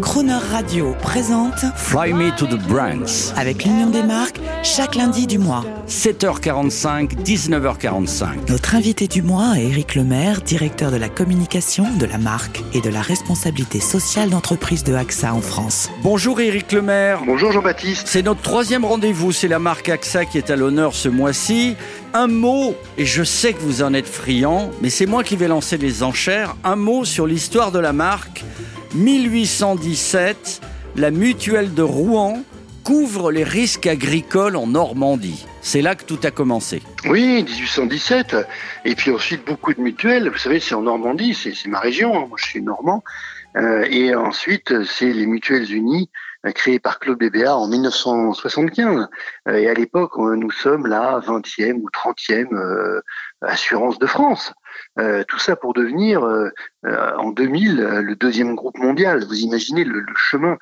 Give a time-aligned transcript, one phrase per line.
[0.00, 3.32] Croner Radio présente Fly Me to the Brands.
[3.36, 5.64] avec l'Union des marques chaque lundi du mois.
[5.88, 8.48] 7h45, 19h45.
[8.48, 12.80] Notre invité du mois est Éric Lemaire, directeur de la communication, de la marque et
[12.80, 15.90] de la responsabilité sociale d'entreprise de AXA en France.
[16.02, 17.20] Bonjour Éric Lemaire.
[17.24, 18.06] Bonjour Jean-Baptiste.
[18.08, 21.76] C'est notre troisième rendez-vous, c'est la marque AXA qui est à l'honneur ce mois-ci.
[22.14, 25.48] Un mot, et je sais que vous en êtes friand, mais c'est moi qui vais
[25.48, 28.44] lancer les enchères, un mot sur l'histoire de la marque.
[28.94, 30.60] 1817,
[30.96, 32.42] la mutuelle de Rouen
[32.84, 35.46] couvre les risques agricoles en Normandie.
[35.60, 36.82] C'est là que tout a commencé.
[37.04, 38.36] Oui, 1817.
[38.86, 40.30] Et puis ensuite, beaucoup de mutuelles.
[40.30, 42.16] Vous savez, c'est en Normandie, c'est ma région.
[42.16, 42.28] hein.
[42.36, 43.04] Je suis normand.
[43.56, 46.10] Euh, et ensuite, c'est les Mutuelles Unies
[46.46, 49.08] euh, créées par Claude Bébéa en 1975.
[49.48, 53.00] Euh, et à l'époque, nous sommes la 20e ou 30e euh,
[53.42, 54.52] assurance de France.
[54.98, 56.50] Euh, tout ça pour devenir euh,
[56.84, 59.24] euh, en 2000 euh, le deuxième groupe mondial.
[59.24, 60.56] Vous imaginez le, le chemin.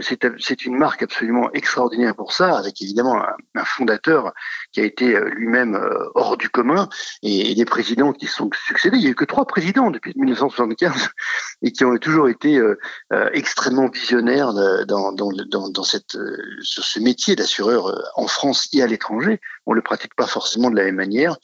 [0.00, 4.32] C'est une marque absolument extraordinaire pour ça, avec évidemment un, un fondateur
[4.72, 5.78] qui a été lui-même
[6.14, 6.88] hors du commun
[7.22, 8.96] et, et des présidents qui sont succédés.
[8.96, 11.10] Il n'y a eu que trois présidents depuis 1975
[11.62, 12.58] et qui ont toujours été
[13.34, 14.54] extrêmement visionnaires
[14.86, 16.16] dans, dans, dans, dans cette,
[16.62, 19.40] sur ce métier d'assureur en France et à l'étranger.
[19.66, 21.36] On le pratique pas forcément de la même manière.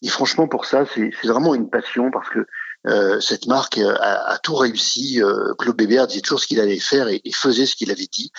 [0.00, 1.68] Et franchement, pour ça, c'est vraiment une
[2.12, 2.46] parce que
[2.86, 5.22] euh, cette marque euh, a, tout réussi.
[5.22, 8.30] Euh, Claude Bébert disait toujours ce qu'il allait faire et, faisait ce qu'il avait dit.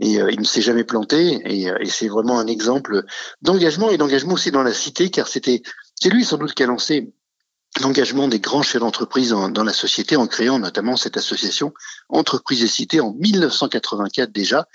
[0.00, 1.40] Et il ne s'est jamais planté.
[1.44, 3.04] Et, et c'est vraiment un exemple
[3.42, 5.62] d'engagement et d'engagement aussi dans la cité, car c'était
[6.00, 7.12] c'est lui sans doute qui a lancé
[7.80, 11.72] l'engagement des grands chefs d'entreprise en- dans la société en créant notamment cette association
[12.10, 14.66] Entreprises et Cités en 1984 déjà.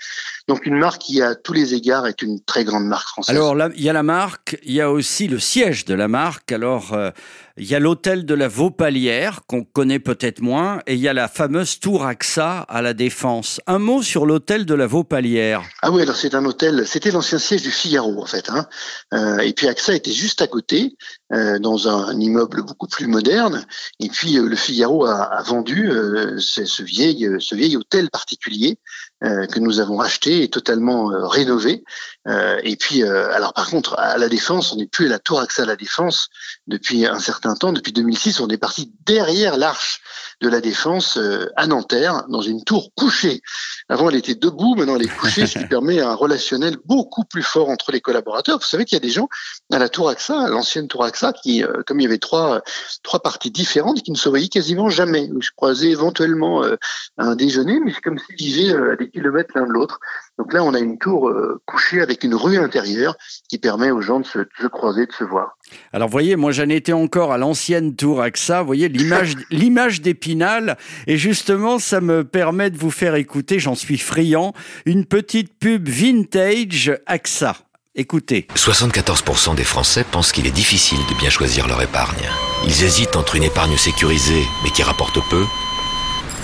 [0.48, 3.36] Donc une marque qui à tous les égards est une très grande marque française.
[3.36, 6.08] Alors là, il y a la marque, il y a aussi le siège de la
[6.08, 6.50] marque.
[6.50, 7.10] Alors, euh,
[7.56, 11.12] il y a l'hôtel de la Vaupalière, qu'on connaît peut-être moins, et il y a
[11.12, 13.60] la fameuse tour AXA à la Défense.
[13.66, 15.62] Un mot sur l'hôtel de la Vaupalière.
[15.82, 18.48] Ah oui, alors c'est un hôtel, c'était l'ancien siège du Figaro en fait.
[18.50, 18.66] Hein.
[19.14, 20.96] Euh, et puis AXA était juste à côté,
[21.32, 23.66] euh, dans un immeuble beaucoup plus moderne.
[24.00, 28.78] Et puis euh, le Figaro a, vendu euh, ce, vieil, euh, ce vieil hôtel particulier
[29.20, 31.84] que nous avons acheté et totalement euh, rénové.
[32.26, 35.18] Euh, et puis, euh, alors par contre, à la Défense, on n'est plus à la
[35.18, 36.28] tour AXA à la Défense
[36.66, 37.72] depuis un certain temps.
[37.72, 40.02] Depuis 2006, on est parti derrière l'arche
[40.40, 43.42] de la Défense euh, à Nanterre, dans une tour couchée.
[43.88, 47.42] Avant, elle était debout, maintenant elle est couchée, ce qui permet un relationnel beaucoup plus
[47.42, 48.58] fort entre les collaborateurs.
[48.58, 49.28] Vous savez qu'il y a des gens
[49.72, 52.62] à la tour AXA, à l'ancienne tour AXA, qui, euh, comme il y avait trois,
[53.02, 55.28] trois parties différentes, qui ne se voyaient quasiment jamais.
[55.40, 56.76] Je croisais éventuellement euh,
[57.16, 60.00] un déjeuner, mais c'est comme s'ils vivaient euh, à des kilomètres l'un de l'autre.
[60.38, 63.16] Donc là, on a une tour euh, couchée avec une rue intérieure
[63.48, 65.56] qui permet aux gens de se, de se croiser, de se voir.
[65.92, 68.60] Alors, vous voyez, moi, j'en étais encore à l'ancienne tour AXA.
[68.60, 70.76] Vous voyez, l'image, l'image d'Épinal.
[71.06, 74.54] Et justement, ça me permet de vous faire écouter, j'en suis friand,
[74.86, 77.56] une petite pub vintage AXA.
[77.94, 78.46] Écoutez.
[78.54, 82.30] 74% des Français pensent qu'il est difficile de bien choisir leur épargne.
[82.64, 85.44] Ils hésitent entre une épargne sécurisée, mais qui rapporte peu,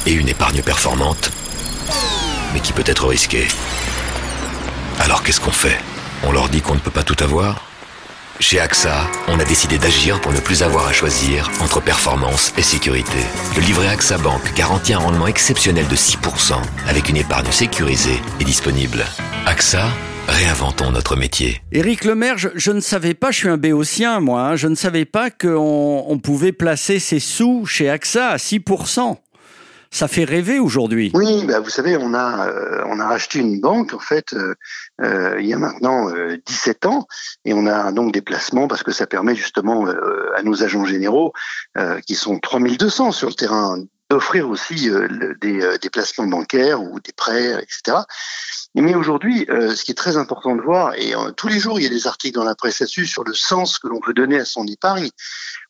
[0.06, 1.30] et une épargne performante,
[2.54, 3.46] mais qui peut être risquée.
[5.00, 5.78] Alors qu'est-ce qu'on fait
[6.22, 7.66] On leur dit qu'on ne peut pas tout avoir
[8.40, 12.62] Chez AXA, on a décidé d'agir pour ne plus avoir à choisir entre performance et
[12.62, 13.18] sécurité.
[13.56, 16.54] Le livret AXA Bank garantit un rendement exceptionnel de 6%
[16.88, 19.04] avec une épargne sécurisée et disponible.
[19.46, 19.88] AXA,
[20.28, 21.60] réinventons notre métier.
[21.72, 24.74] Éric Lemaire, je, je ne savais pas, je suis un béotien, moi, hein, je ne
[24.74, 29.16] savais pas qu'on on pouvait placer ses sous chez AXA à 6%.
[29.94, 31.12] Ça fait rêver aujourd'hui.
[31.14, 34.56] Oui, bah, vous savez, on a euh, on a racheté une banque en fait euh,
[35.00, 37.06] euh, il y a maintenant euh, 17 ans
[37.44, 40.84] et on a donc des placements parce que ça permet justement euh, à nos agents
[40.84, 41.32] généraux
[41.78, 45.08] euh, qui sont 3200 sur le terrain d'offrir aussi euh,
[45.44, 47.98] euh, des placements bancaires ou des prêts, etc.
[48.76, 51.82] Mais aujourd'hui, euh, ce qui est très important de voir, et tous les jours il
[51.82, 54.38] y a des articles dans la presse là-dessus sur le sens que l'on veut donner
[54.38, 55.10] à son épargne,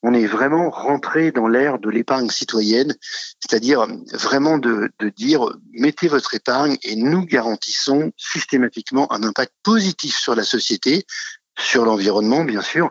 [0.03, 2.95] on est vraiment rentré dans l'ère de l'épargne citoyenne,
[3.41, 5.41] c'est-à-dire vraiment de, de dire
[5.73, 11.07] mettez votre épargne et nous garantissons systématiquement un impact positif sur la société,
[11.59, 12.91] sur l'environnement bien sûr.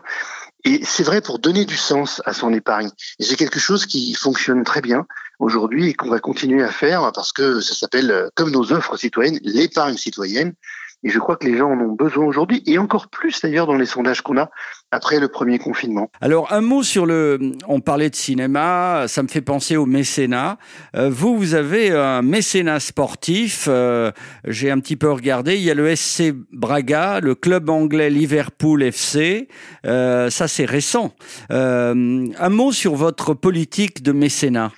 [0.64, 2.90] Et c'est vrai pour donner du sens à son épargne.
[3.18, 5.06] Et c'est quelque chose qui fonctionne très bien
[5.38, 8.96] aujourd'hui et qu'on va continuer à faire parce que ça s'appelle, euh, comme nos offres
[8.96, 10.54] citoyennes, l'épargne citoyenne.
[11.02, 13.76] Et je crois que les gens en ont besoin aujourd'hui, et encore plus d'ailleurs dans
[13.76, 14.50] les sondages qu'on a
[14.94, 16.10] après le premier confinement.
[16.20, 20.58] Alors un mot sur le, on parlait de cinéma, ça me fait penser au mécénat.
[20.96, 23.66] Euh, vous, vous avez un mécénat sportif.
[23.68, 24.12] Euh,
[24.46, 25.56] j'ai un petit peu regardé.
[25.56, 29.48] Il y a le SC Braga, le club anglais Liverpool FC.
[29.84, 31.14] Euh, ça, c'est récent.
[31.50, 34.70] un mot sur votre politique de mécénat.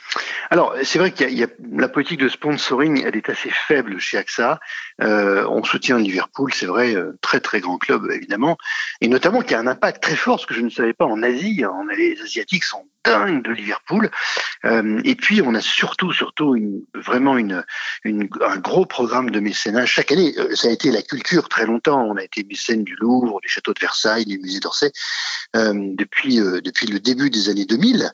[0.50, 4.16] Alors, c'est vrai qu'il y, a la politique de sponsoring, elle est assez faible chez
[4.16, 4.60] AXA.
[5.00, 8.56] On soutient Liverpool, c'est vrai, très très grand club évidemment,
[9.00, 11.20] et notamment qui a un impact très fort, ce que je ne savais pas en
[11.25, 11.64] Asie.
[11.97, 14.08] Les Asiatiques sont dingues de Liverpool.
[14.66, 17.64] Euh, et puis on a surtout surtout une, vraiment une,
[18.04, 20.34] une, un gros programme de mécénat chaque année.
[20.38, 22.02] Euh, ça a été la culture très longtemps.
[22.02, 24.90] On a été mécène du Louvre, du châteaux de Versailles, du musées d'Orsay
[25.54, 28.10] euh, depuis depuis le début des années 2000.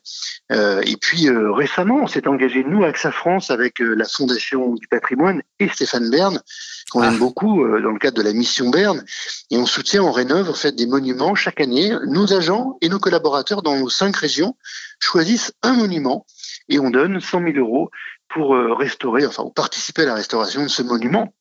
[0.51, 5.69] et puis récemment, on s'est engagé nous AXA France avec la Fondation du Patrimoine et
[5.69, 6.41] Stéphane Bern
[6.93, 7.19] qu'on aime ah.
[7.19, 9.03] beaucoup euh, dans le cadre de la mission Berne.
[9.51, 11.95] Et on soutient, on rénove en fait des monuments chaque année.
[12.07, 14.57] Nos agents et nos collaborateurs dans nos cinq régions
[15.01, 16.27] choisissent un monument
[16.69, 17.91] et on donne 100 000 euros
[18.29, 21.33] pour euh, restaurer, enfin, participer à la restauration de ce monument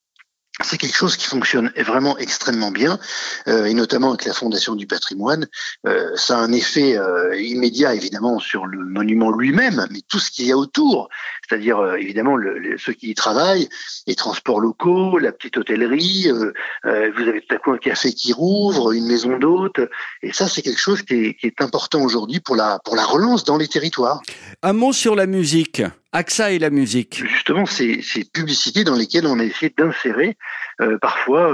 [0.63, 2.99] c'est quelque chose qui fonctionne vraiment extrêmement bien,
[3.47, 5.47] euh, et notamment avec la Fondation du patrimoine.
[5.87, 10.29] Euh, ça a un effet euh, immédiat, évidemment, sur le monument lui-même, mais tout ce
[10.29, 11.09] qu'il y a autour,
[11.47, 13.69] c'est-à-dire euh, évidemment le, ceux qui y travaillent,
[14.07, 16.53] les transports locaux, la petite hôtellerie, euh,
[16.85, 19.79] euh, vous avez tout à coup un café qui rouvre, une maison d'hôtes,
[20.21, 23.05] et ça c'est quelque chose qui est, qui est important aujourd'hui pour la, pour la
[23.05, 24.21] relance dans les territoires.
[24.61, 25.81] Un mot sur la musique.
[26.13, 27.23] AXA et la musique.
[27.25, 30.37] Justement, ces, ces publicités dans lesquelles on a essayé d'insérer
[30.81, 31.53] euh, parfois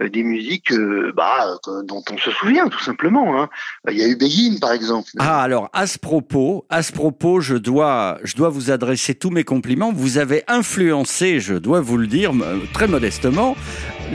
[0.00, 3.40] euh, des musiques euh, bah, dont on se souvient tout simplement.
[3.40, 3.48] Hein.
[3.90, 5.10] Il y a eu Begin par exemple.
[5.18, 9.30] Ah alors à ce propos, à ce propos, je dois, je dois vous adresser tous
[9.30, 9.92] mes compliments.
[9.92, 12.32] Vous avez influencé, je dois vous le dire
[12.72, 13.56] très modestement,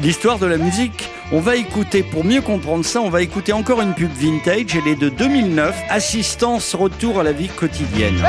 [0.01, 1.09] l'histoire de la musique.
[1.31, 4.75] On va écouter, pour mieux comprendre ça, on va écouter encore une pub vintage.
[4.75, 8.23] Elle est de 2009, Assistance Retour à la vie quotidienne.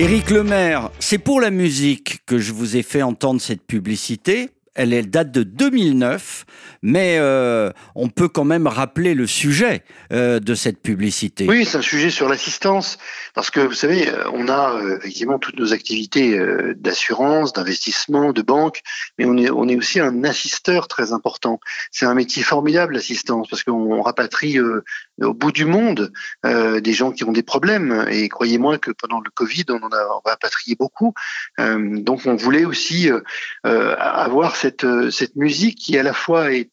[0.00, 5.10] Éric Lemaire, c'est pour la musique que je vous ai fait entendre cette publicité elle,
[5.10, 6.44] date de 2009,
[6.82, 9.82] mais euh, on peut quand même rappeler le sujet
[10.12, 11.46] euh, de cette publicité.
[11.48, 12.98] Oui, c'est un sujet sur l'assistance,
[13.34, 16.38] parce que vous savez, euh, on a effectivement toutes nos activités
[16.76, 18.82] d'assurance, d'investissement, de banque,
[19.18, 19.36] mais on
[19.68, 21.58] est, aussi un assisteur très important.
[21.90, 26.12] C'est un métier formidable, l'assistance, parce qu'on rapatrie au bout du monde
[26.44, 30.20] des gens qui ont des problèmes, et croyez-moi que pendant le Covid, on en a
[30.24, 31.14] rapatrié beaucoup.
[31.58, 33.10] donc on voulait aussi
[33.64, 36.70] avoir cette euh, cette, musique qui à la fois est,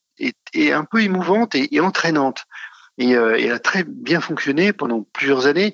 [0.71, 2.45] un peu émouvante et, entraînante.
[2.97, 5.73] Et euh, elle a très bien fonctionné pendant plusieurs années.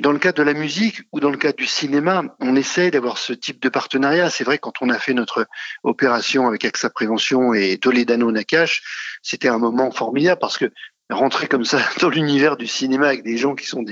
[0.00, 3.18] Dans le cadre de la musique ou dans le cadre du cinéma, on essaie d'avoir
[3.18, 4.30] ce type de partenariat.
[4.30, 5.46] C'est vrai, quand on a fait notre
[5.82, 8.82] opération avec AXA Prévention et Toledano Nakash,
[9.22, 10.70] c'était un moment formidable parce que
[11.10, 13.82] rentrer comme ça dans l'univers du cinéma avec des gens qui sont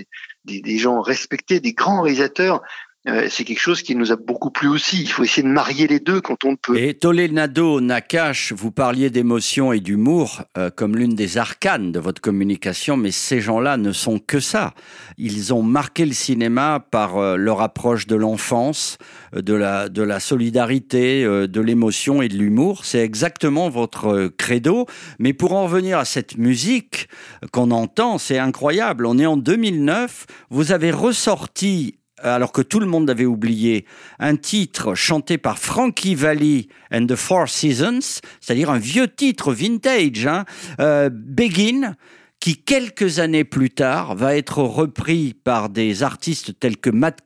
[0.45, 2.63] des gens respectés, des grands réalisateurs,
[3.09, 5.03] euh, c'est quelque chose qui nous a beaucoup plu aussi.
[5.03, 6.77] Il faut essayer de marier les deux quand on peut.
[6.77, 12.21] Et Tolenado Nakash, vous parliez d'émotion et d'humour euh, comme l'une des arcanes de votre
[12.21, 14.75] communication, mais ces gens-là ne sont que ça.
[15.19, 18.99] Ils ont marqué le cinéma par euh, leur approche de l'enfance,
[19.33, 22.85] de la, de la solidarité, de l'émotion et de l'humour.
[22.85, 24.87] C'est exactement votre credo.
[25.19, 27.09] Mais pour en revenir à cette musique
[27.53, 29.07] qu'on entend, c'est incroyable.
[29.07, 30.27] On est en 2009.
[30.51, 33.85] Vous avez ressorti alors que tout le monde avait oublié,
[34.19, 40.27] un titre chanté par Frankie Valli and the Four Seasons, c'est-à-dire un vieux titre vintage,
[40.27, 40.45] hein,
[40.81, 41.95] euh, Begin,
[42.41, 47.21] qui quelques années plus tard va être repris par des artistes tels que Matt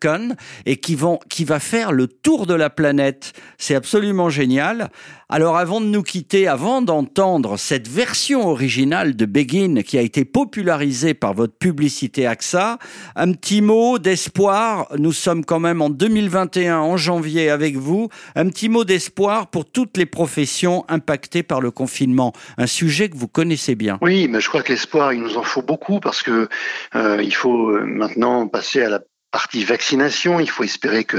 [0.67, 3.33] et qui vont, qui va faire le tour de la planète.
[3.59, 4.91] C'est absolument génial.
[5.29, 10.25] Alors avant de nous quitter, avant d'entendre cette version originale de Begin qui a été
[10.25, 12.79] popularisée par votre publicité AXA,
[13.15, 14.89] un petit mot d'espoir.
[14.99, 18.09] Nous sommes quand même en 2021, en janvier avec vous.
[18.35, 22.33] Un petit mot d'espoir pour toutes les professions impactées par le confinement.
[22.59, 23.99] Un sujet que vous connaissez bien.
[24.03, 26.49] Oui, mais je crois que l'espoir il nous en faut beaucoup parce que
[26.95, 30.41] euh, il faut euh, maintenant passer à la partie vaccination.
[30.41, 31.19] Il faut espérer que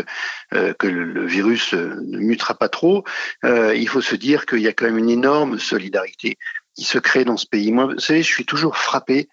[0.53, 3.03] euh, que le, virus ne mutera pas trop.
[3.43, 6.37] il faut se dire qu'il y a quand même une énorme solidarité
[6.75, 7.71] qui se crée dans ce pays.
[7.71, 9.29] Moi, vous savez, je suis toujours frappé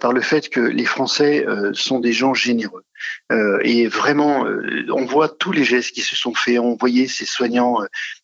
[0.00, 2.84] par le fait que les Français sont des gens généreux.
[3.62, 4.44] et vraiment,
[4.88, 6.58] on voit tous les gestes qui se sont faits.
[6.58, 7.78] On voyait ces soignants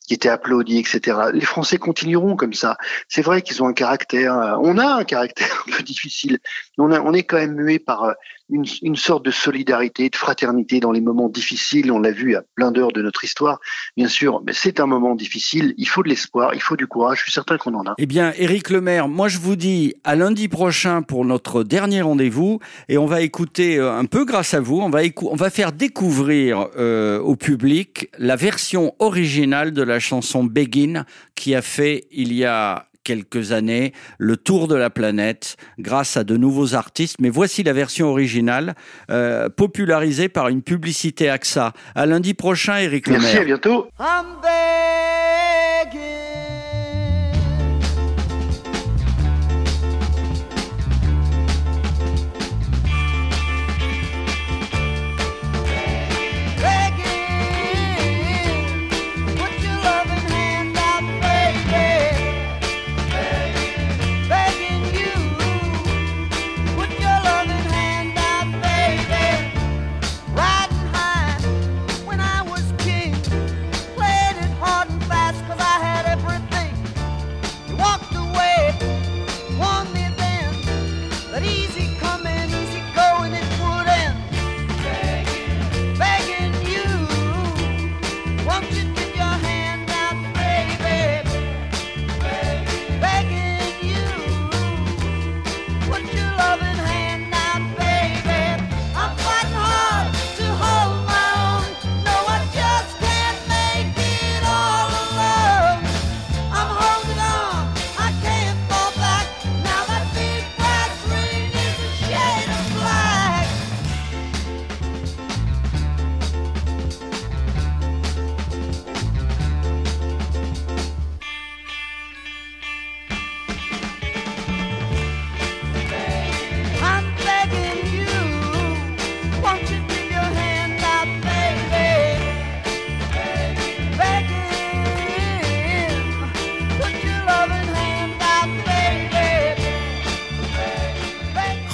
[0.06, 1.18] qui étaient applaudis, etc.
[1.32, 2.76] Les Français continueront comme ça.
[3.08, 6.38] C'est vrai qu'ils ont un caractère, euh, on a un caractère un peu difficile,
[6.78, 8.12] on, on est quand même mué par euh,
[8.50, 11.90] une, une, sorte de solidarité, de fraternité dans les moments difficiles.
[11.90, 13.58] On l'a vu à plein d'heures de notre histoire.
[13.96, 15.74] Bien sûr, mais c'est un moment difficile.
[15.78, 17.18] Il faut de l'espoir, il faut du courage.
[17.18, 17.94] Je suis certain qu'on en a.
[17.98, 22.60] Eh bien, Éric Lemaire, moi je vous dis à lundi prochain pour notre dernier rendez-vous
[22.88, 25.72] et on va écouter euh, un peu grâce à vous, on va, on va faire
[25.72, 31.04] découvrir euh, au public la version originale de la chanson Begin
[31.34, 36.24] qui a fait il y a quelques années le tour de la planète grâce à
[36.24, 37.16] de nouveaux artistes.
[37.20, 38.74] Mais voici la version originale,
[39.10, 41.72] euh, popularisée par une publicité AXA.
[41.94, 43.22] À lundi prochain, Eric Lemaire.
[43.22, 43.86] Merci, à bientôt.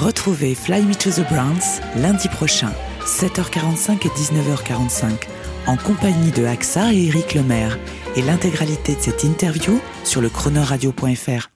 [0.02, 2.73] Retrouvez Fly Me to the Browns lundi prochain,
[3.06, 5.28] 7h45 et 19h45,
[5.68, 7.78] en compagnie de AXA et Eric Lemaire,
[8.16, 11.51] et l'intégralité de cette interview sur le chronoradio.fr.